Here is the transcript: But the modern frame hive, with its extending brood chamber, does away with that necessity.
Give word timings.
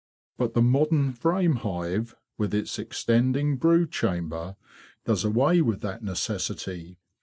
But 0.35 0.55
the 0.55 0.63
modern 0.63 1.13
frame 1.13 1.57
hive, 1.57 2.15
with 2.35 2.55
its 2.55 2.79
extending 2.79 3.57
brood 3.57 3.91
chamber, 3.91 4.55
does 5.05 5.23
away 5.23 5.61
with 5.61 5.81
that 5.81 6.01
necessity. 6.03 6.97